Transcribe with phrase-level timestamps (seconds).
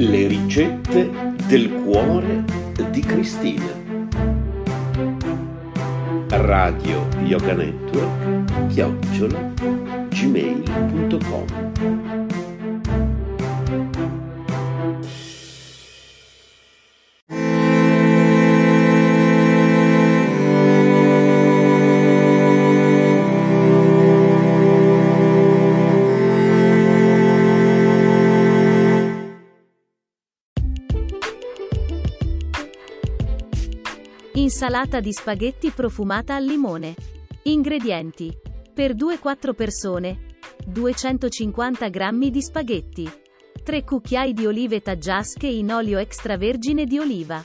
[0.00, 1.10] Le ricette
[1.46, 2.42] del cuore
[2.90, 3.68] di Cristina.
[6.28, 9.52] Radio Yoga Network chiocciola
[34.40, 36.94] Insalata di spaghetti profumata al limone.
[37.42, 38.34] Ingredienti.
[38.72, 40.38] Per 2-4 persone.
[40.66, 43.10] 250 g di spaghetti.
[43.62, 47.44] 3 cucchiai di olive taggiasche in olio extravergine di oliva.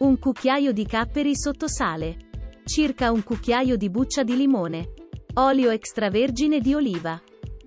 [0.00, 2.16] Un cucchiaio di capperi sotto sale.
[2.62, 4.92] Circa un cucchiaio di buccia di limone.
[5.36, 7.18] Olio extravergine di oliva.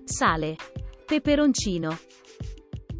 [0.04, 0.54] Sale.
[1.04, 1.98] Peperoncino.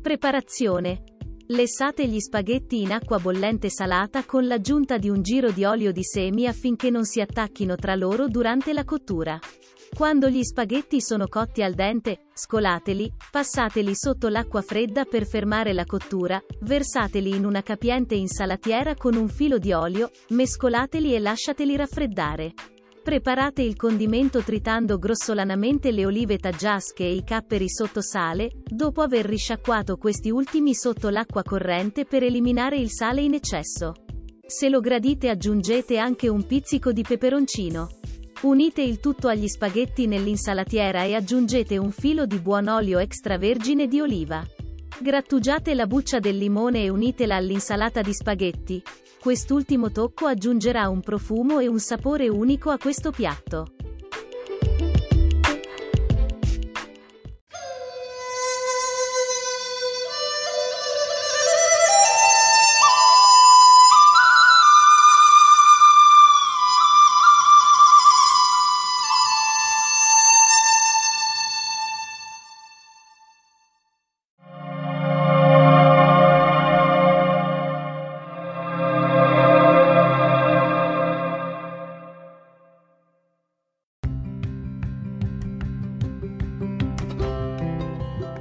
[0.02, 1.04] Preparazione.
[1.50, 6.04] Lessate gli spaghetti in acqua bollente salata con l'aggiunta di un giro di olio di
[6.04, 9.38] semi affinché non si attacchino tra loro durante la cottura.
[9.96, 15.86] Quando gli spaghetti sono cotti al dente, scolateli, passateli sotto l'acqua fredda per fermare la
[15.86, 22.52] cottura, versateli in una capiente insalatiera con un filo di olio, mescolateli e lasciateli raffreddare.
[23.02, 29.24] Preparate il condimento tritando grossolanamente le olive taggiasche e i capperi sotto sale, dopo aver
[29.24, 33.94] risciacquato questi ultimi sotto l'acqua corrente per eliminare il sale in eccesso.
[34.46, 37.88] Se lo gradite aggiungete anche un pizzico di peperoncino.
[38.42, 44.00] Unite il tutto agli spaghetti nell'insalatiera e aggiungete un filo di buon olio extravergine di
[44.00, 44.46] oliva.
[45.00, 48.82] Grattugiate la buccia del limone e unitela all'insalata di spaghetti.
[49.20, 53.77] Quest'ultimo tocco aggiungerà un profumo e un sapore unico a questo piatto.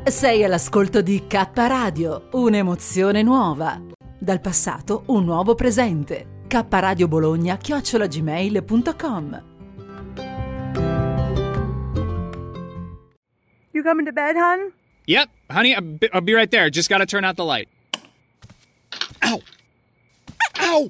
[0.08, 3.80] Sei all'ascolto di K Radio, un'emozione nuova.
[4.18, 6.44] Dal passato un nuovo presente.
[6.48, 9.44] K Radio Bologna chiocciolagmail.com
[13.72, 14.72] You coming to bed, hon?
[15.06, 16.70] Yep, honey, I'll be, right there.
[16.70, 17.68] Just gotta turn out the light.
[19.24, 19.42] Ow!
[20.62, 20.90] Ow!